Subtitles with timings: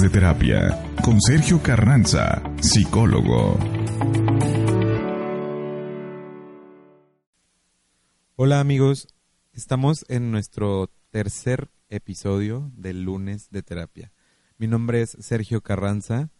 [0.00, 3.56] De terapia con Sergio Carranza, psicólogo.
[8.34, 9.06] Hola amigos,
[9.52, 14.12] estamos en nuestro tercer episodio del lunes de terapia.
[14.58, 16.30] Mi nombre es Sergio Carranza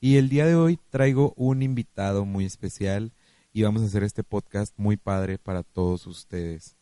[0.00, 3.14] y el día de hoy traigo un invitado muy especial
[3.52, 6.76] y vamos a hacer este podcast muy padre para todos ustedes.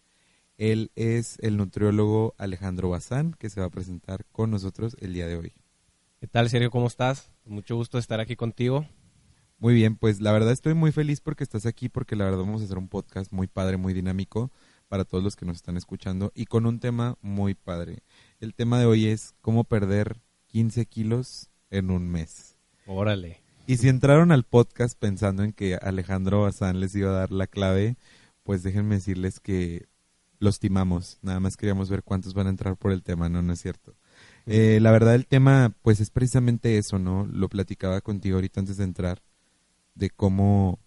[0.58, 5.28] Él es el nutriólogo Alejandro Bazán que se va a presentar con nosotros el día
[5.28, 5.52] de hoy.
[6.18, 6.70] ¿Qué tal Sergio?
[6.70, 7.30] ¿Cómo estás?
[7.44, 8.86] Mucho gusto estar aquí contigo.
[9.58, 12.62] Muy bien, pues la verdad estoy muy feliz porque estás aquí, porque la verdad vamos
[12.62, 14.50] a hacer un podcast muy padre, muy dinámico
[14.88, 18.02] para todos los que nos están escuchando y con un tema muy padre.
[18.40, 22.56] El tema de hoy es cómo perder 15 kilos en un mes.
[22.86, 23.42] Órale.
[23.66, 27.46] Y si entraron al podcast pensando en que Alejandro Bazán les iba a dar la
[27.46, 27.98] clave,
[28.42, 29.86] pues déjenme decirles que
[30.38, 31.18] los timamos.
[31.20, 33.94] Nada más queríamos ver cuántos van a entrar por el tema, no, no es cierto.
[34.46, 37.26] Eh, la verdad el tema, pues es precisamente eso, ¿no?
[37.26, 39.22] Lo platicaba contigo ahorita antes de entrar
[39.94, 40.78] de cómo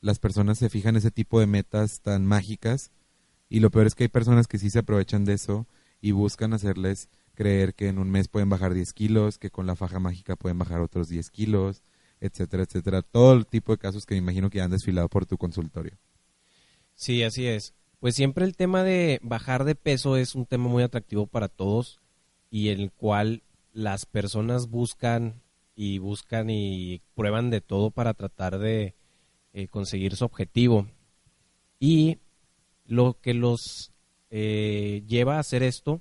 [0.00, 2.90] las personas se fijan ese tipo de metas tan mágicas
[3.48, 5.66] y lo peor es que hay personas que sí se aprovechan de eso
[6.00, 9.76] y buscan hacerles creer que en un mes pueden bajar 10 kilos, que con la
[9.76, 11.82] faja mágica pueden bajar otros 10 kilos,
[12.20, 13.02] etcétera, etcétera.
[13.02, 15.96] Todo el tipo de casos que me imagino que han desfilado por tu consultorio.
[16.94, 17.74] Sí, así es.
[18.00, 22.00] Pues siempre el tema de bajar de peso es un tema muy atractivo para todos
[22.50, 25.42] y el cual las personas buscan
[25.74, 28.94] y buscan y prueban de todo para tratar de
[29.52, 30.86] eh, conseguir su objetivo.
[31.78, 32.18] Y
[32.84, 33.92] lo que los
[34.30, 36.00] eh, lleva a hacer esto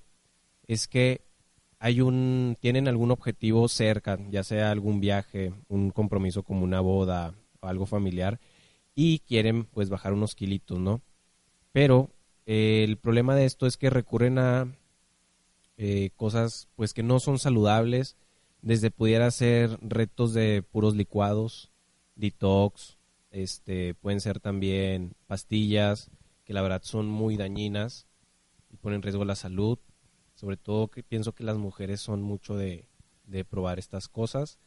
[0.68, 1.22] es que
[1.80, 7.36] hay un tienen algún objetivo cerca, ya sea algún viaje, un compromiso como una boda
[7.60, 8.40] o algo familiar
[8.96, 11.02] y quieren pues bajar unos kilitos, ¿no?
[11.72, 12.10] Pero
[12.48, 14.76] eh, el problema de esto es que recurren a
[16.16, 18.16] cosas pues que no son saludables
[18.62, 21.72] desde pudiera ser retos de puros licuados,
[22.16, 22.98] detox,
[23.32, 26.10] este, pueden ser también pastillas
[26.44, 28.08] que la verdad son muy dañinas
[28.72, 29.80] y ponen en riesgo la salud.
[30.34, 32.88] Sobre todo que pienso que las mujeres son mucho de,
[33.50, 34.60] probar estas cosas.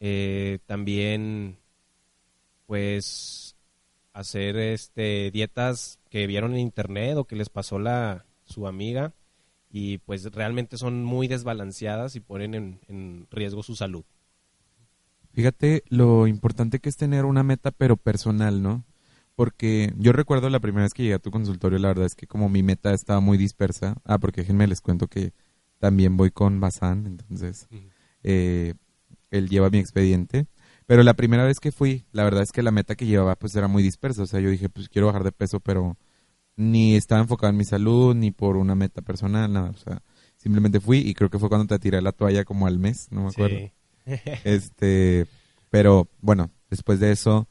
[0.00, 1.58] Eh, también,
[2.66, 3.56] pues,
[4.12, 9.14] hacer este dietas que vieron en internet o que les pasó la su amiga
[9.72, 14.04] y pues realmente son muy desbalanceadas y ponen en, riesgo su salud.
[15.32, 18.84] Fíjate lo importante que es tener una meta pero personal, ¿no?
[19.34, 22.26] Porque yo recuerdo la primera vez que llegué a tu consultorio, la verdad es que
[22.26, 25.32] como mi meta estaba muy dispersa, ah, porque déjenme les cuento que
[25.78, 27.66] también voy con Bazán, entonces
[28.22, 28.74] eh,
[29.30, 30.48] él lleva mi expediente,
[30.84, 33.56] pero la primera vez que fui, la verdad es que la meta que llevaba pues
[33.56, 35.96] era muy dispersa, o sea, yo dije pues quiero bajar de peso, pero
[36.56, 39.70] ni estaba enfocado en mi salud, ni por una meta personal, nada.
[39.70, 40.02] O sea,
[40.36, 43.22] simplemente fui y creo que fue cuando te tiré la toalla como al mes, no
[43.22, 43.58] me acuerdo.
[44.44, 45.26] este,
[45.70, 47.48] pero bueno, después de eso,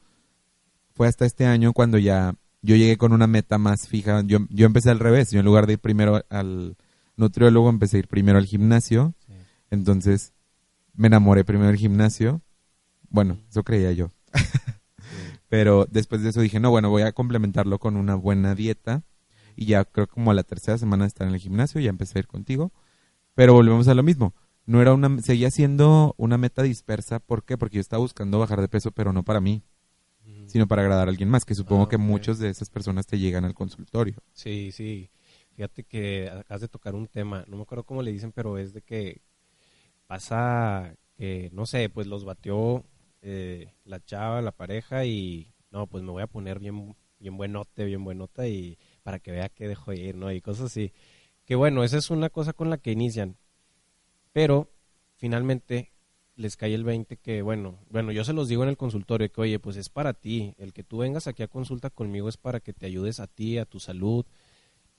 [0.94, 4.22] fue hasta este año cuando ya yo llegué con una meta más fija.
[4.26, 6.78] Yo, yo empecé al revés, yo en lugar de ir primero al
[7.16, 9.16] nutriólogo, empecé a ir primero al gimnasio.
[9.70, 10.34] Entonces,
[10.94, 12.42] me enamoré primero del gimnasio.
[13.10, 14.12] Bueno, eso creía yo.
[15.52, 19.04] Pero después de eso dije, no, bueno, voy a complementarlo con una buena dieta.
[19.58, 22.18] Y ya creo como a la tercera semana de estar en el gimnasio, ya empecé
[22.18, 22.72] a ir contigo.
[23.36, 24.34] Pero volvemos a lo mismo.
[24.66, 27.20] No era una, seguía siendo una meta dispersa.
[27.20, 27.58] ¿Por qué?
[27.58, 29.62] Porque yo estaba buscando bajar de peso, pero no para mí,
[30.46, 33.20] sino para agradar a alguien más, que supongo ah, que muchas de esas personas te
[33.20, 34.16] llegan al consultorio.
[34.32, 35.10] Sí, sí.
[35.58, 38.72] Fíjate que acabas de tocar un tema, no me acuerdo cómo le dicen, pero es
[38.74, 39.22] de que
[40.08, 42.86] pasa que, no sé, pues los batió
[43.22, 47.86] eh, la chava, la pareja y no, pues me voy a poner bien, bien buenote,
[47.86, 50.32] bien buenota y para que vea que dejo ir, ¿no?
[50.32, 50.92] Y cosas así.
[51.46, 53.38] Que bueno, esa es una cosa con la que inician.
[54.34, 54.72] Pero
[55.16, 55.92] finalmente
[56.36, 59.42] les cae el 20 que, bueno, bueno, yo se los digo en el consultorio que,
[59.42, 60.56] oye, pues es para ti.
[60.58, 63.58] El que tú vengas aquí a consulta conmigo es para que te ayudes a ti,
[63.58, 64.26] a tu salud.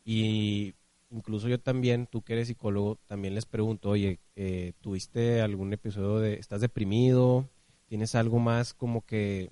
[0.04, 0.74] Y
[1.10, 6.18] incluso yo también, tú que eres psicólogo, también les pregunto, oye, eh, ¿tuviste algún episodio
[6.18, 7.48] de, estás deprimido?
[7.92, 9.50] ¿Tienes algo más como que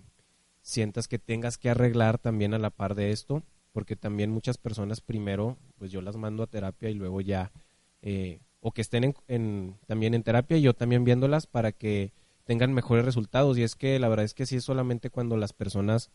[0.63, 3.43] sientas que tengas que arreglar también a la par de esto?
[3.71, 7.53] Porque también muchas personas primero, pues yo las mando a terapia y luego ya,
[8.01, 12.15] eh, o que estén en, también en terapia y yo también viéndolas para que
[12.45, 13.59] tengan mejores resultados.
[13.59, 16.11] Y es que la verdad es que sí es solamente cuando las personas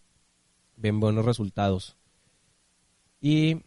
[0.78, 1.96] ven buenos resultados.
[3.22, 3.62] Y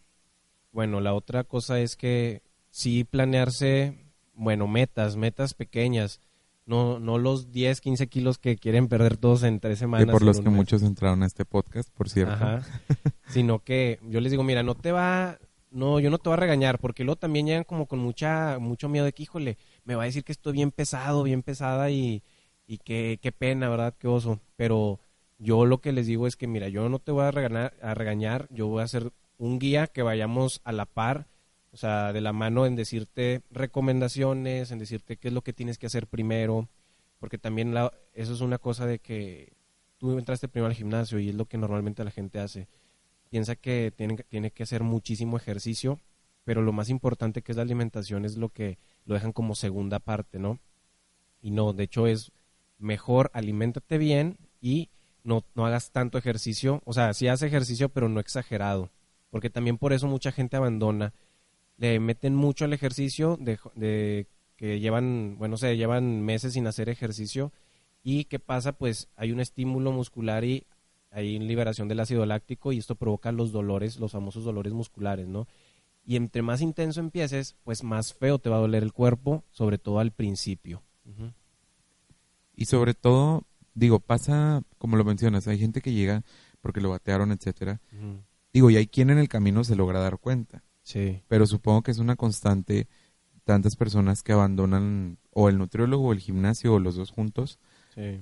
[0.73, 3.95] bueno, la otra cosa es que sí planearse,
[4.35, 6.21] bueno, metas, metas pequeñas.
[6.69, 10.07] No, no los 10, 15 kilos que quieren perder todos en tres semanas.
[10.07, 12.35] Y por los que muchos entraron a este podcast, por cierto.
[12.35, 12.63] Ajá.
[13.29, 15.39] Sino que yo les digo, mira, no te va,
[15.71, 18.91] no, yo no te voy a regañar, porque luego también llegan como con mucha, mucho
[18.91, 22.23] miedo de que, híjole, me va a decir que estoy bien pesado, bien pesada y,
[22.67, 23.95] y qué, qué pena, ¿verdad?
[23.99, 24.39] Qué oso.
[24.55, 25.01] Pero
[25.39, 27.95] yo lo que les digo es que, mira, yo no te voy a regañar, a
[27.95, 31.29] regañar, yo voy a hacer un guía que vayamos a la par,
[31.73, 35.79] o sea, de la mano en decirte recomendaciones, en decirte qué es lo que tienes
[35.79, 36.69] que hacer primero,
[37.19, 39.53] porque también la, eso es una cosa de que
[39.99, 42.69] tú entraste primero al gimnasio y es lo que normalmente la gente hace
[43.29, 46.01] piensa que tiene, tiene que hacer muchísimo ejercicio,
[46.45, 49.99] pero lo más importante que es la alimentación es lo que lo dejan como segunda
[49.99, 50.59] parte, ¿no?
[51.43, 52.33] Y no, de hecho es
[52.79, 54.89] mejor aliméntate bien y
[55.25, 58.91] no, no hagas tanto ejercicio, o sea, sí hace ejercicio, pero no exagerado,
[59.31, 61.13] porque también por eso mucha gente abandona,
[61.79, 64.27] le meten mucho al ejercicio de, de
[64.57, 67.53] que llevan, bueno, se llevan meses sin hacer ejercicio
[68.03, 70.67] y qué pasa, pues hay un estímulo muscular y
[71.11, 75.47] hay liberación del ácido láctico y esto provoca los dolores, los famosos dolores musculares, ¿no?
[76.05, 79.79] Y entre más intenso empieces, pues más feo te va a doler el cuerpo, sobre
[79.79, 80.83] todo al principio.
[82.55, 83.45] Y sobre todo,
[83.75, 86.25] digo, pasa, como lo mencionas, hay gente que llega
[86.61, 87.81] porque lo batearon, etcétera.
[88.53, 90.65] Digo, y hay quien en el camino se logra dar cuenta.
[90.89, 91.23] Sí.
[91.29, 92.89] Pero supongo que es una constante
[93.45, 97.59] tantas personas que abandonan o el nutriólogo o el gimnasio o los dos juntos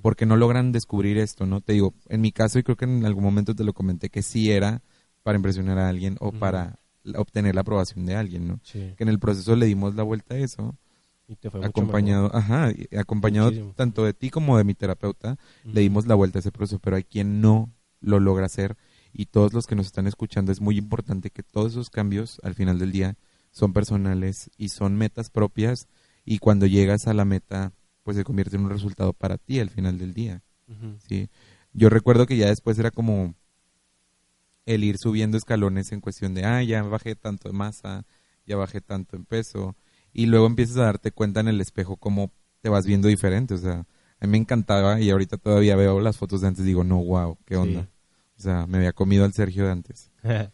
[0.00, 1.60] porque no logran descubrir esto, ¿no?
[1.60, 4.22] Te digo, en mi caso, y creo que en algún momento te lo comenté, que
[4.22, 4.82] sí era
[5.22, 6.78] para impresionar a alguien o para
[7.14, 8.60] obtener la aprobación de alguien, ¿no?
[8.72, 10.76] Que en el proceso le dimos la vuelta a eso.
[11.28, 16.06] Y te fue acompañado, ajá, acompañado tanto de ti como de mi terapeuta, le dimos
[16.06, 17.70] la vuelta a ese proceso, pero hay quien no
[18.00, 18.76] lo logra hacer
[19.16, 22.54] y todos los que nos están escuchando es muy importante que todos esos cambios al
[22.54, 23.16] final del día
[23.50, 25.88] son personales y son metas propias
[26.24, 27.72] y cuando llegas a la meta
[28.02, 30.42] pues se convierte en un resultado para ti al final del día.
[31.08, 31.30] ¿sí?
[31.72, 33.34] Yo recuerdo que ya después era como
[34.66, 38.04] el ir subiendo escalones en cuestión de, ah, ya bajé tanto de masa,
[38.44, 39.76] ya bajé tanto en peso,
[40.12, 43.58] y luego empiezas a darte cuenta en el espejo cómo te vas viendo diferente, o
[43.58, 43.86] sea,
[44.18, 47.02] a mí me encantaba y ahorita todavía veo las fotos de antes y digo, no,
[47.02, 47.88] wow, qué onda.
[48.38, 50.10] O sea, me había comido al Sergio de antes.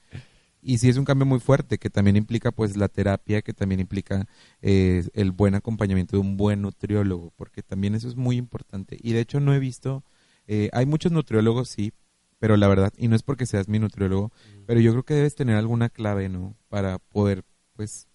[0.65, 3.81] Y sí es un cambio muy fuerte, que también implica pues la terapia, que también
[3.81, 4.29] implica
[4.61, 8.97] eh, el buen acompañamiento de un buen nutriólogo, porque también eso es muy importante.
[9.03, 10.05] Y de hecho no he visto,
[10.47, 11.93] eh, hay muchos nutriólogos, sí,
[12.39, 14.31] pero la verdad, y no es porque seas mi nutriólogo,
[14.65, 16.57] pero yo creo que debes tener alguna clave, ¿no?
[16.69, 18.07] Para poder pues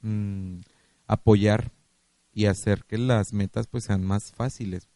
[0.00, 0.62] mm,
[1.06, 1.70] apoyar
[2.32, 4.88] y hacer que las metas pues sean más fáciles.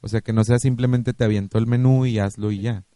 [0.00, 2.86] O sea, que no sea simplemente te aviento el menú y hazlo y ya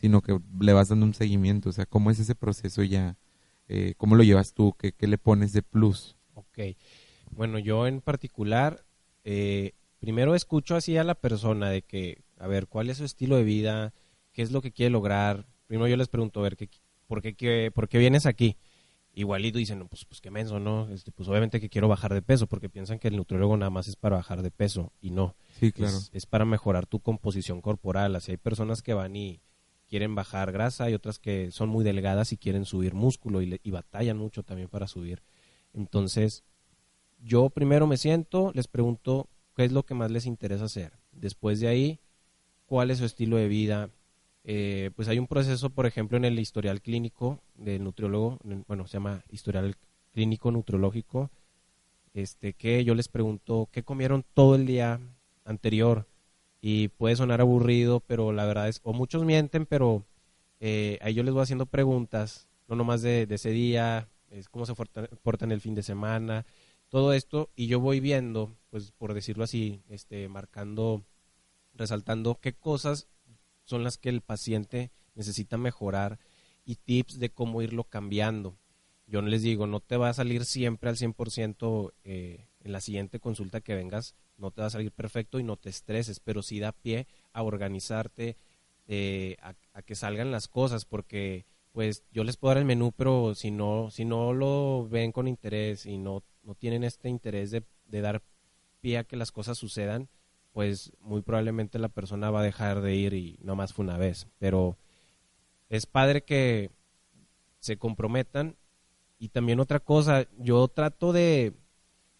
[0.00, 1.70] sino que le vas dando un seguimiento.
[1.70, 3.16] O sea, ¿cómo es ese proceso ya?
[3.66, 4.74] Eh, ¿Cómo lo llevas tú?
[4.78, 6.16] ¿Qué, le pones de plus?
[6.34, 6.58] Ok.
[7.32, 8.84] Bueno, yo en particular,
[9.24, 13.36] eh, primero escucho así a la persona de que, a ver, ¿cuál es su estilo
[13.36, 13.92] de vida?
[14.32, 15.48] ¿Qué es lo que quiere lograr?
[15.66, 16.70] Primero yo les pregunto, a ver, ¿qué,
[17.08, 18.56] por, qué, qué, ¿por qué vienes aquí?
[19.14, 20.88] Igualito dicen, pues, pues qué menso, ¿no?
[20.92, 23.88] Este, pues obviamente que quiero bajar de peso, porque piensan que el nutriólogo nada más
[23.88, 25.34] es para bajar de peso, y no.
[25.58, 25.96] Sí, claro.
[25.96, 28.14] Es, es para mejorar tu composición corporal.
[28.14, 29.40] Así hay personas que van y
[29.88, 33.70] quieren bajar grasa, y otras que son muy delgadas y quieren subir músculo y, y
[33.70, 35.22] batallan mucho también para subir.
[35.72, 36.44] Entonces,
[37.20, 40.92] yo primero me siento, les pregunto qué es lo que más les interesa hacer.
[41.12, 42.00] Después de ahí,
[42.68, 43.90] cuál es su estilo de vida.
[44.44, 48.94] Eh, pues hay un proceso, por ejemplo, en el historial clínico del nutriólogo, bueno, se
[48.94, 49.74] llama historial
[50.12, 51.30] clínico nutriológico,
[52.14, 55.00] este, que yo les pregunto qué comieron todo el día
[55.44, 56.06] anterior,
[56.60, 60.04] y puede sonar aburrido, pero la verdad es, o muchos mienten, pero
[60.60, 64.74] eh, ahí yo les voy haciendo preguntas, no nomás de, ese día, es cómo se
[64.74, 66.44] portan el fin de semana,
[66.88, 71.04] todo esto, y yo voy viendo, pues por decirlo así, este, marcando,
[71.74, 73.08] resaltando qué cosas
[73.64, 76.18] son las que el paciente necesita mejorar
[76.64, 78.56] y tips de cómo irlo cambiando.
[79.06, 83.20] Yo les digo, no te va a salir siempre al 100% eh, en la siguiente
[83.20, 86.60] consulta que vengas, no te va a salir perfecto y no te estreses, pero sí
[86.60, 88.36] da pie a organizarte,
[88.86, 93.34] eh, a, que salgan las cosas, porque pues yo les puedo dar el menú, pero
[93.34, 97.62] si no, si no lo ven con interés y no, no tienen este interés de,
[97.86, 98.22] de dar
[98.80, 100.08] pie a que las cosas sucedan,
[100.52, 103.98] pues muy probablemente la persona va a dejar de ir y no más fue una
[103.98, 104.26] vez.
[104.38, 104.76] Pero
[105.68, 106.70] es padre que
[107.60, 108.56] se comprometan.
[109.18, 111.52] Y también otra cosa, yo trato de,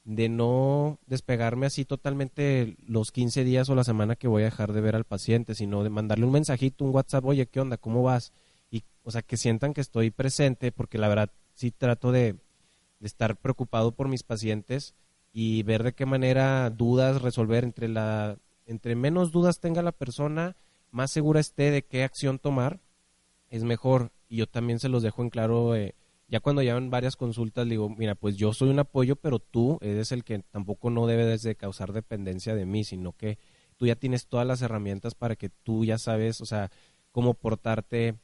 [0.09, 4.73] de no despegarme así totalmente los 15 días o la semana que voy a dejar
[4.73, 7.77] de ver al paciente, sino de mandarle un mensajito, un WhatsApp, oye, ¿qué onda?
[7.77, 8.33] ¿Cómo vas?
[8.71, 12.37] Y, o sea, que sientan que estoy presente, porque la verdad sí trato de,
[13.01, 14.95] de estar preocupado por mis pacientes
[15.35, 20.57] y ver de qué manera dudas resolver entre la entre menos dudas tenga la persona,
[20.91, 22.81] más segura esté de qué acción tomar,
[23.51, 24.11] es mejor.
[24.29, 25.95] Y yo también se los dejo en claro eh,
[26.29, 30.13] ya cuando llevan varias consultas, digo, mira, pues yo soy un apoyo, pero tú eres
[30.13, 33.39] el que tampoco no debe de causar dependencia de mí, sino que
[33.79, 36.71] tú ya tienes todas las herramientas para que tú ya sabes, o sea,
[37.13, 38.17] cómo portarte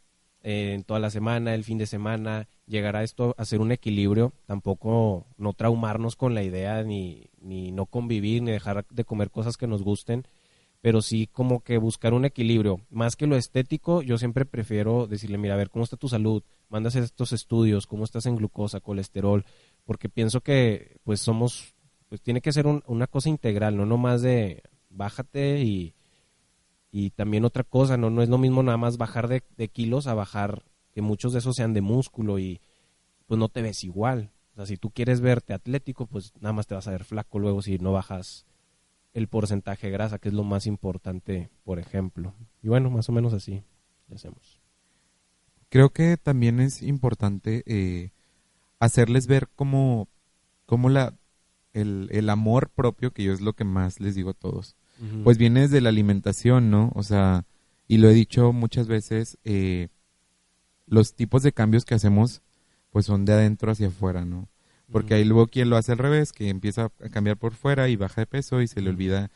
[0.43, 4.35] eh, en toda la semana, el fin de semana, llegar a esto, hacer un equilibrio,
[4.45, 9.57] tampoco no traumarnos con la idea, ni, ni no convivir, ni dejar de comer cosas
[9.57, 10.27] que nos gusten,
[10.85, 12.83] pero sí como que buscar un equilibrio.
[12.91, 16.43] Más que lo estético, yo siempre prefiero decirle, mira, a ver, ¿cómo está tu salud?
[16.69, 19.47] Mandas estos estudios, ¿cómo estás en glucosa, colesterol?
[19.87, 21.75] Porque pienso que, pues, somos,
[22.11, 25.95] pues, tiene que ser una cosa integral, no nomás de bájate y,
[26.93, 30.07] y también otra cosa, no, no es lo mismo nada más bajar de, de kilos
[30.07, 32.61] a bajar, que muchos de esos sean de músculo y,
[33.25, 34.33] pues, no te ves igual.
[34.53, 37.39] O sea, si tú quieres verte atlético, pues nada más te vas a ver flaco
[37.39, 38.45] luego si no bajas
[39.15, 42.35] el porcentaje de grasa, que es lo más importante, por ejemplo.
[42.63, 43.63] Y bueno, más o menos así
[44.13, 44.61] hacemos.
[45.69, 48.11] Creo que también es importante eh,
[48.81, 50.09] hacerles ver cómo,
[50.67, 51.15] cómo la,
[51.73, 54.77] el, el, amor propio, que yo es lo que más les digo a todos,
[55.25, 56.93] pues viene desde la alimentación, ¿no?
[56.95, 57.47] O sea,
[57.89, 59.89] y lo he dicho muchas veces, eh,
[60.87, 62.43] los tipos de cambios que hacemos,
[62.91, 64.49] pues son de adentro hacia afuera, ¿no?
[64.91, 67.97] Porque hay luego quien lo hace al revés, que empieza a cambiar por fuera y
[67.97, 69.31] baja de peso y se le olvida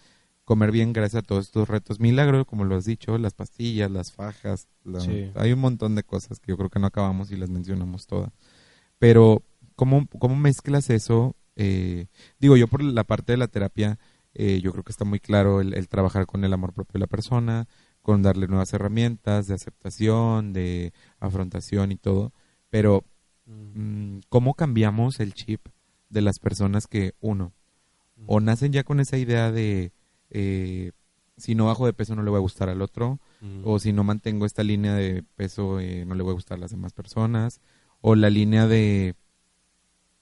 [0.48, 4.12] comer bien gracias a todos estos retos milagros, como lo has dicho, las pastillas, las
[4.12, 4.66] fajas,
[5.34, 8.32] hay un montón de cosas que yo creo que no acabamos y las mencionamos todas.
[8.98, 9.42] Pero,
[9.76, 11.36] ¿cómo, cómo mezclas eso?
[11.56, 12.06] Eh,
[12.38, 13.98] digo, yo por la parte de la terapia,
[14.32, 17.00] eh, yo creo que está muy claro el, el, trabajar con el amor propio de
[17.00, 17.68] la persona,
[18.00, 22.32] con darle nuevas herramientas de aceptación, de afrontación y todo,
[22.70, 23.04] pero
[23.48, 25.66] Mm, ¿Cómo cambiamos el chip
[26.10, 27.52] de las personas que, uno,
[28.26, 29.92] o nacen ya con esa idea de
[30.30, 30.92] eh,
[31.38, 33.20] si no bajo de peso no le voy a gustar al otro,
[33.62, 36.60] o si no mantengo esta línea de peso eh, no le voy a gustar a
[36.60, 37.60] las demás personas,
[38.00, 39.14] o la línea de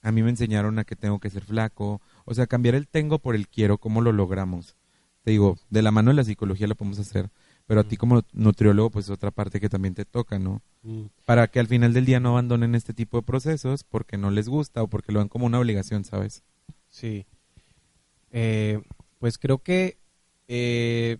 [0.03, 3.19] a mí me enseñaron a que tengo que ser flaco, o sea, cambiar el tengo
[3.19, 4.77] por el quiero, ¿cómo lo logramos?
[5.25, 7.31] Te digo, de la mano de la psicología lo podemos hacer,
[7.67, 10.63] pero a ti como nutriólogo, pues es otra parte que también te toca, ¿no?
[10.83, 11.07] Mm.
[11.25, 14.49] Para que al final del día no abandonen este tipo de procesos porque no les
[14.49, 16.45] gusta o porque lo ven como una obligación, ¿sabes?
[16.89, 17.27] Sí.
[18.31, 18.81] Eh,
[19.19, 19.99] pues creo que
[20.47, 21.19] eh,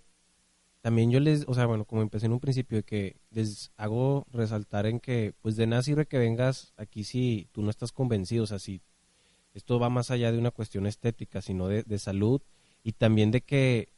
[0.83, 4.25] también yo les, o sea, bueno, como empecé en un principio, de que les hago
[4.33, 8.45] resaltar en que, pues de nada sirve que vengas aquí si tú no estás convencido,
[8.45, 8.83] o sea, si
[9.53, 12.41] esto va más allá de una cuestión estética, sino de, de salud
[12.85, 13.96] y también de que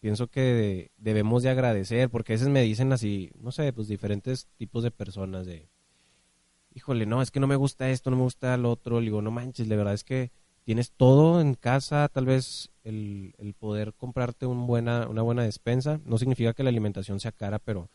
[0.00, 4.48] pienso que debemos de agradecer, porque a veces me dicen así, no sé, pues diferentes
[4.56, 5.68] tipos de personas de,
[6.74, 9.22] híjole, no, es que no me gusta esto, no me gusta lo otro, le digo,
[9.22, 10.30] no manches, la verdad es que
[10.64, 16.00] tienes todo en casa, tal vez el, el poder comprarte un buena, una buena despensa,
[16.04, 17.88] no significa que la alimentación sea cara, pero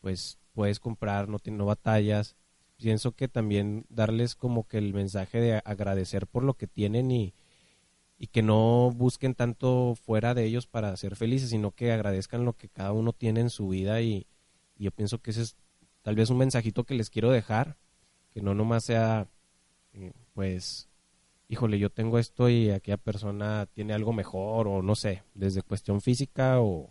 [0.00, 2.36] pues puedes comprar, no, no batallas.
[2.76, 7.34] Pienso que también darles como que el mensaje de agradecer por lo que tienen y,
[8.18, 12.54] y que no busquen tanto fuera de ellos para ser felices, sino que agradezcan lo
[12.54, 14.26] que cada uno tiene en su vida y,
[14.80, 15.56] yo pienso que ese es
[16.02, 17.76] tal vez un mensajito que les quiero dejar,
[18.30, 19.26] que no nomás sea,
[19.92, 20.88] eh, pues,
[21.48, 26.00] híjole, yo tengo esto y aquella persona tiene algo mejor o no sé, desde cuestión
[26.00, 26.88] física o,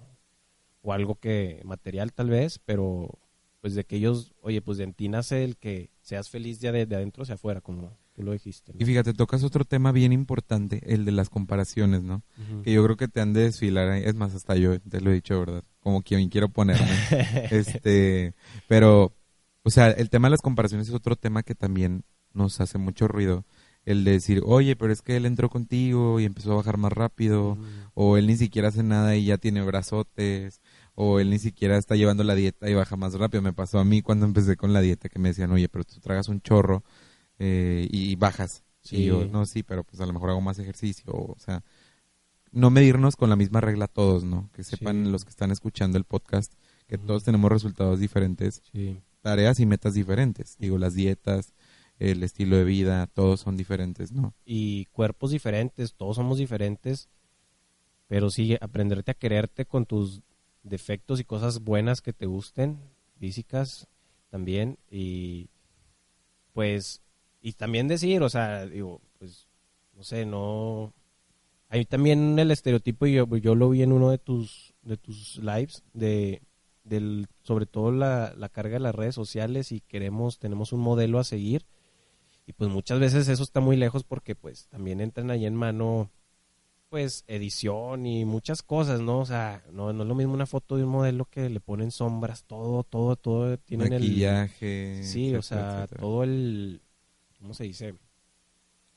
[0.81, 3.19] o algo que material tal vez, pero
[3.61, 6.95] pues de que ellos, oye, pues de ti nace el que seas feliz de, de
[6.95, 8.73] adentro hacia afuera, como lo dijiste.
[8.77, 12.23] Y fíjate, tocas otro tema bien importante, el de las comparaciones, ¿no?
[12.63, 15.15] Que yo creo que te han de desfilar, es más, hasta yo te lo he
[15.15, 15.63] dicho, ¿verdad?
[15.79, 16.87] Como quien quiero ponerme.
[17.51, 18.33] este,
[18.67, 19.15] pero,
[19.63, 23.07] o sea, el tema de las comparaciones es otro tema que también nos hace mucho
[23.07, 23.45] ruido.
[23.85, 26.91] El de decir, oye, pero es que él entró contigo y empezó a bajar más
[26.91, 27.57] rápido,
[27.93, 30.59] o él ni siquiera hace nada y ya tiene brazotes,
[30.93, 33.41] o él ni siquiera está llevando la dieta y baja más rápido.
[33.41, 36.01] Me pasó a mí cuando empecé con la dieta que me decían, oye, pero tú
[36.01, 36.83] tragas un chorro
[37.39, 38.63] eh, y bajas.
[38.81, 39.03] Sí.
[39.03, 41.61] yo, no, sí, pero pues a lo mejor hago más ejercicio, o sea,
[42.51, 44.49] no medirnos con la misma regla todos, ¿no?
[44.53, 46.53] Que sepan los que están escuchando el podcast
[46.87, 48.63] que todos tenemos resultados diferentes,
[49.21, 50.57] tareas y metas diferentes.
[50.57, 51.53] Digo, las dietas,
[51.99, 54.33] el estilo de vida, todos son diferentes, ¿no?
[54.45, 57.09] Y cuerpos diferentes, todos somos diferentes,
[58.07, 60.21] pero sí, aprenderte a quererte con tus
[60.63, 62.79] defectos y cosas buenas que te gusten,
[63.19, 63.87] físicas
[64.29, 65.49] también, y
[66.53, 67.01] pues
[67.47, 69.47] y también decir, o sea, digo, pues,
[69.95, 70.93] no sé, no,
[71.69, 75.37] hay también el estereotipo, y yo, yo lo vi en uno de tus, de tus
[75.37, 76.41] lives, de,
[76.83, 81.19] del, sobre todo la, la carga de las redes sociales y queremos, tenemos un modelo
[81.19, 81.65] a seguir.
[82.45, 86.11] Y pues muchas veces eso está muy lejos porque pues también entran ahí en mano
[86.89, 89.19] pues edición y muchas cosas, ¿no?
[89.19, 91.91] O sea, no, no es lo mismo una foto de un modelo que le ponen
[91.91, 94.99] sombras, todo, todo, todo tienen Maquillaje.
[94.99, 96.81] el Sí, o sea, todo el
[97.37, 97.95] ¿cómo se dice?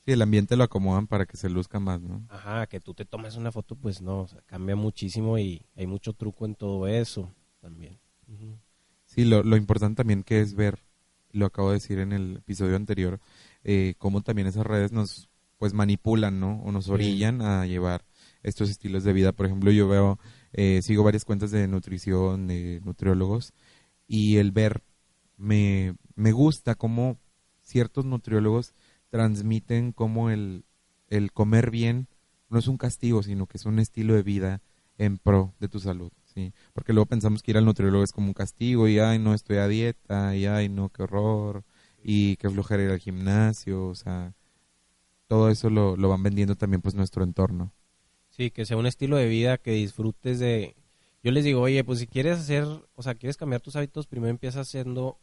[0.04, 2.24] Sí, el ambiente lo acomodan para que se luzca más, ¿no?
[2.28, 5.86] Ajá, que tú te tomes una foto, pues no, o sea, cambia muchísimo y hay
[5.86, 7.98] mucho truco en todo eso también.
[9.04, 10.84] Sí, lo, lo importante también que es ver,
[11.32, 13.20] lo acabo de decir en el episodio anterior,
[13.64, 15.28] eh, cómo también esas redes nos
[15.58, 16.62] pues manipulan, ¿no?
[16.62, 18.06] O nos orillan a llevar
[18.42, 19.32] estos estilos de vida.
[19.32, 20.18] Por ejemplo, yo veo,
[20.54, 23.52] eh, sigo varias cuentas de nutrición, de nutriólogos,
[24.06, 24.82] y el ver,
[25.36, 27.18] me, me gusta cómo
[27.70, 28.74] ciertos nutriólogos
[29.08, 30.64] transmiten cómo el,
[31.08, 32.08] el comer bien
[32.48, 34.60] no es un castigo, sino que es un estilo de vida
[34.98, 36.52] en pro de tu salud, ¿sí?
[36.72, 39.58] Porque luego pensamos que ir al nutriólogo es como un castigo y, ay, no, estoy
[39.58, 41.64] a dieta, y, ay, no, qué horror,
[42.02, 44.34] y qué flojera ir al gimnasio, o sea,
[45.26, 47.72] todo eso lo, lo van vendiendo también pues nuestro entorno.
[48.28, 50.76] Sí, que sea un estilo de vida que disfrutes de...
[51.22, 54.30] Yo les digo, oye, pues si quieres hacer, o sea, quieres cambiar tus hábitos, primero
[54.30, 55.18] empieza haciendo...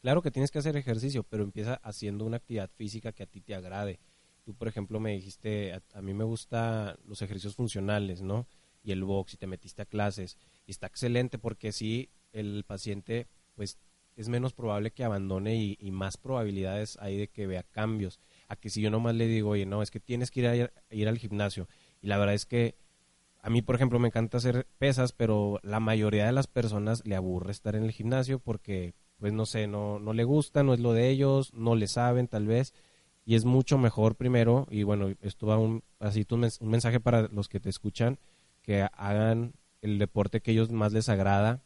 [0.00, 3.40] Claro que tienes que hacer ejercicio, pero empieza haciendo una actividad física que a ti
[3.40, 4.00] te agrade.
[4.44, 8.46] Tú, por ejemplo, me dijiste, a, mí me gustan los ejercicios funcionales, ¿no?
[8.82, 10.38] Y el box, y te metiste a clases.
[10.66, 13.78] Y está excelente porque sí, el paciente, pues,
[14.16, 18.56] es menos probable que abandone y, y más probabilidades hay de que vea cambios a
[18.56, 20.56] que si yo nomás le digo, oye, no, es que tienes que ir, a
[20.90, 21.68] ir, al gimnasio.
[22.02, 22.74] Y la verdad es que
[23.42, 27.14] a mí, por ejemplo, me encanta hacer pesas, pero la mayoría de las personas le
[27.14, 30.80] aburre estar en el gimnasio porque, pues no sé, no, no le gusta, no es
[30.80, 32.74] lo de ellos, no le saben tal vez.
[33.26, 37.48] Y es mucho mejor primero, y bueno, esto va un, así un mensaje para los
[37.48, 38.18] que te escuchan,
[38.62, 41.62] que hagan el deporte que ellos más les agrada,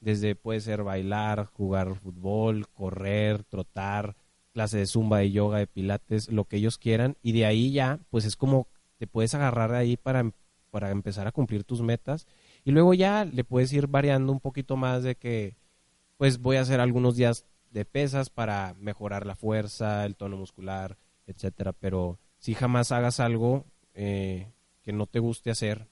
[0.00, 4.14] desde puede ser bailar, jugar fútbol, correr, trotar,
[4.52, 7.98] clase de zumba, de yoga, de pilates, lo que ellos quieran, y de ahí ya,
[8.10, 10.32] pues es como te puedes agarrar ahí para,
[10.70, 12.26] para empezar a cumplir tus metas,
[12.64, 15.56] y luego ya le puedes ir variando un poquito más de que,
[16.20, 20.98] pues voy a hacer algunos días de pesas para mejorar la fuerza, el tono muscular,
[21.26, 24.52] etcétera, pero si jamás hagas algo eh,
[24.82, 25.88] que no te guste hacer,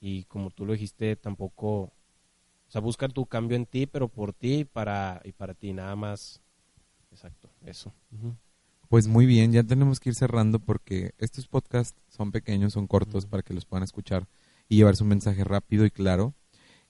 [0.00, 1.92] y como tú lo dijiste, tampoco, o
[2.66, 6.42] sea, busca tu cambio en ti, pero por ti para, y para ti, nada más.
[7.12, 7.94] Exacto, eso.
[8.88, 13.26] Pues muy bien, ya tenemos que ir cerrando porque estos podcasts son pequeños, son cortos
[13.26, 14.26] para que los puedan escuchar
[14.68, 16.34] y llevarse un mensaje rápido y claro.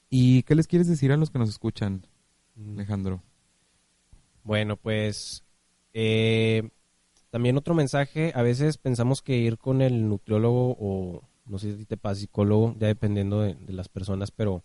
[0.09, 2.07] ¿Y qué les quieres decir a los que nos escuchan,
[2.57, 3.23] Alejandro?
[4.45, 5.45] Bueno, pues
[5.93, 6.69] eh,
[7.31, 11.85] también otro mensaje, a veces pensamos que ir con el nutriólogo o no sé si
[11.85, 14.63] te pasa psicólogo, ya dependiendo de, las personas, pero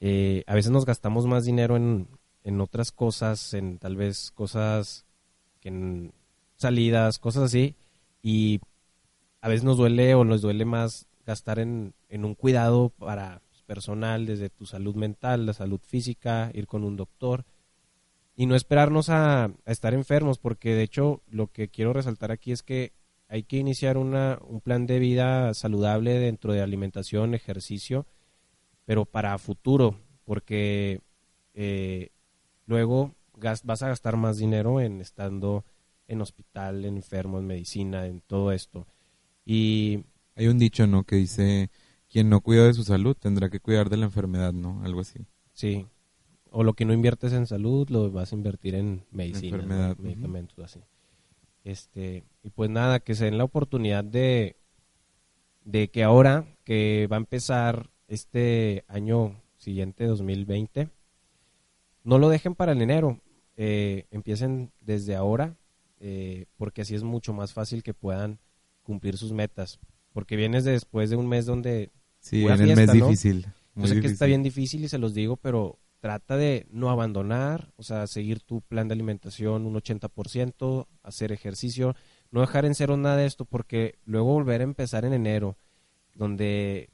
[0.00, 2.08] eh, a veces nos gastamos más dinero en,
[2.44, 5.04] en otras cosas, en tal vez cosas
[5.60, 6.12] que en
[6.56, 7.74] salidas, cosas así,
[8.22, 8.60] y
[9.40, 14.24] a veces nos duele o nos duele más gastar en, en un cuidado para personal,
[14.24, 17.44] desde tu salud mental, la salud física, ir con un doctor
[18.34, 22.62] y no esperarnos a, estar enfermos, porque de hecho lo que quiero resaltar aquí es
[22.62, 22.92] que
[23.28, 28.06] hay que iniciar una, un plan de vida saludable dentro de alimentación, ejercicio,
[28.86, 31.02] pero para futuro, porque
[31.52, 32.08] eh,
[32.64, 35.66] luego vas a gastar más dinero en estando
[36.06, 38.86] en hospital, en enfermo, en medicina, en todo esto.
[39.44, 40.04] Y
[40.36, 41.04] hay un dicho, ¿no?
[41.04, 41.70] Que dice,
[42.10, 44.82] quien no cuida de su salud tendrá que cuidar de la enfermedad, ¿no?
[44.84, 45.26] Algo así.
[45.52, 45.86] Sí.
[46.50, 50.80] O lo que no inviertes en salud lo vas a invertir en medicina, medicamentos, así.
[51.64, 54.56] Este, y pues nada, que se den la oportunidad de,
[55.64, 60.88] de que ahora que va a empezar este año siguiente, 2020,
[62.04, 63.20] no lo dejen para el enero,
[63.56, 65.56] eh, empiecen desde ahora,
[66.00, 68.38] eh, porque así es mucho más fácil que puedan
[68.82, 69.78] cumplir sus metas.
[70.14, 71.90] Porque vienes después de un mes donde...
[72.20, 73.46] Sí, en el mes difícil.
[73.74, 77.72] Yo sé que está bien difícil y se los digo, pero trata de no abandonar,
[77.76, 81.94] o sea, seguir tu plan de alimentación un 80%, hacer ejercicio,
[82.30, 85.56] no dejar en cero nada de esto, porque luego volver a empezar en enero,
[86.14, 86.90] donde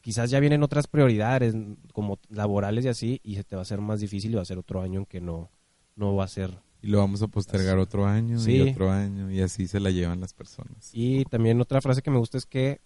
[0.00, 1.54] quizás ya vienen otras prioridades
[1.92, 4.46] como laborales y así y se te va a hacer más difícil y va a
[4.46, 5.50] ser otro año en que no,
[5.96, 6.58] no va a ser.
[6.82, 10.20] Y lo vamos a postergar otro año y otro año y así se la llevan
[10.20, 10.90] las personas.
[10.92, 12.82] Y también otra frase que me gusta es que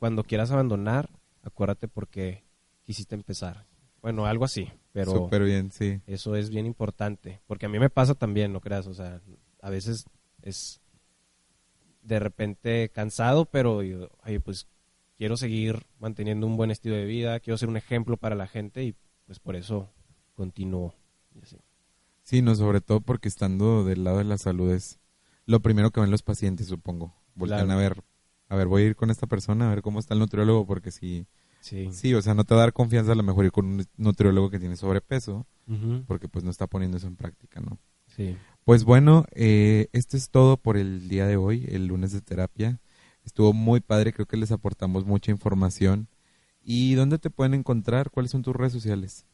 [0.00, 1.10] cuando quieras abandonar,
[1.42, 2.42] acuérdate porque
[2.84, 3.66] quisiste empezar.
[4.00, 5.12] Bueno, algo así, pero...
[5.12, 6.00] Súper bien, sí.
[6.06, 9.20] Eso es bien importante, porque a mí me pasa también, no creas, o sea,
[9.60, 10.06] a veces
[10.40, 10.80] es
[12.02, 14.66] de repente cansado, pero yo, oye, pues
[15.18, 18.82] quiero seguir manteniendo un buen estilo de vida, quiero ser un ejemplo para la gente
[18.82, 19.90] y pues por eso
[20.34, 20.94] continúo.
[22.22, 24.98] Sí, no, sobre todo porque estando del lado de la salud es
[25.44, 27.14] lo primero que ven los pacientes, supongo.
[27.34, 27.78] Voltean Claro.
[27.78, 28.02] a ver,
[28.50, 30.90] a ver, voy a ir con esta persona, a ver cómo está el nutriólogo, porque
[30.90, 31.26] si,
[31.60, 31.88] Sí.
[31.92, 33.86] sí, o sea, no te va a dar confianza a lo mejor ir con un
[33.96, 35.46] nutriólogo que tiene sobrepeso,
[36.06, 37.78] porque pues no está poniendo eso en práctica, ¿no?
[38.08, 38.36] Sí.
[38.64, 42.80] Pues bueno, eh, esto es todo por el día de hoy, el lunes de terapia.
[43.24, 46.08] Estuvo muy padre, creo que les aportamos mucha información.
[46.62, 48.10] ¿Y dónde te pueden encontrar?
[48.10, 49.26] ¿Cuáles son tus redes sociales?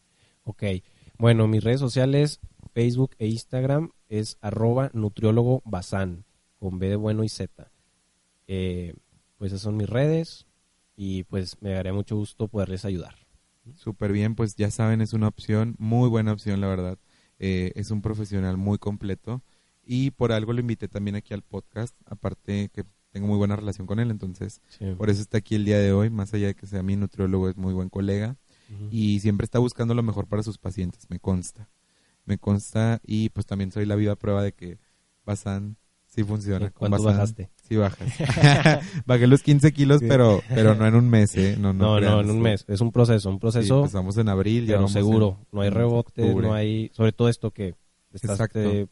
[0.44, 0.62] Ok.
[1.18, 2.40] Bueno, mis redes sociales,
[2.74, 6.24] Facebook e Instagram, es arroba nutriólogo bazán,
[6.58, 7.70] con B de bueno y Z.
[8.46, 8.94] Eh,
[9.38, 10.46] pues esas son mis redes
[10.96, 13.14] y pues me daría mucho gusto poderles ayudar.
[13.74, 16.98] Súper bien, pues ya saben, es una opción, muy buena opción, la verdad.
[17.38, 19.42] Eh, es un profesional muy completo
[19.84, 23.86] y por algo lo invité también aquí al podcast, aparte que tengo muy buena relación
[23.86, 24.60] con él, entonces
[24.98, 27.48] por eso está aquí el día de hoy, más allá de que sea mi nutriólogo,
[27.48, 28.36] es muy buen colega
[28.90, 31.68] y siempre está buscando lo mejor para sus pacientes, me consta.
[32.24, 34.78] Me consta y pues también soy la viva prueba de que
[35.24, 35.76] Basan
[36.16, 36.70] sí funciona.
[36.70, 37.50] ¿Cuánto bajaste?
[37.68, 38.08] Sí bajas.
[39.06, 40.06] Bajé los 15 kilos, Sí.
[40.08, 41.56] pero pero no en un mes, ¿eh?
[41.60, 42.42] No, no, No, no, en un sí.
[42.42, 42.64] mes.
[42.66, 45.38] Es un proceso, un Sí, proceso, empezamos en abril, ya pero seguro.
[45.40, 46.90] en- no hay rebote, no hay...
[46.94, 47.74] Sobre todo esto que
[48.12, 48.32] estás...
[48.32, 48.58] Exacto.
[48.60, 48.86] eh,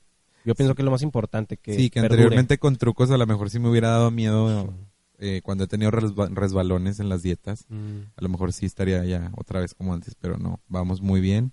[0.45, 2.21] yo pienso que es lo más importante, que sí, que perdure.
[2.23, 4.75] anteriormente con trucos a lo mejor sí me hubiera dado miedo
[5.19, 7.65] eh, cuando he tenido resba- resbalones en las dietas.
[7.71, 11.23] Mm, A lo mejor sí estaría ya otra vez como antes, pero no, vamos muy
[11.23, 11.53] bien.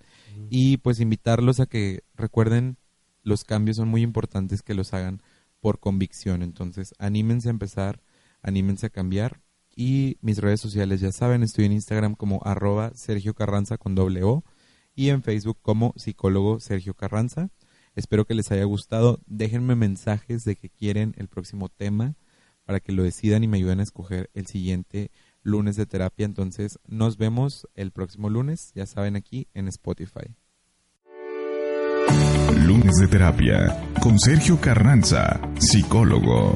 [0.50, 2.76] Y pues invitarlos a que recuerden,
[3.24, 5.22] los cambios son muy importantes que los hagan
[5.62, 6.44] por convicción.
[6.44, 8.04] Entonces, anímense a empezar,
[8.42, 9.42] anímense a cambiar.
[9.74, 14.24] Y mis redes sociales, ya saben, estoy en Instagram como arroba Sergio Carranza con doble
[14.24, 14.44] O
[14.94, 17.50] y en Facebook como psicólogo Sergio Carranza.
[17.96, 19.22] Espero que les haya gustado.
[19.26, 22.16] Déjenme mensajes de que quieren el próximo tema
[22.66, 26.26] para que lo decidan y me ayuden a escoger el siguiente lunes de terapia.
[26.26, 30.36] Entonces, nos vemos el próximo lunes, ya saben, aquí en Spotify.
[32.84, 36.56] De terapia con Sergio Carranza, psicólogo.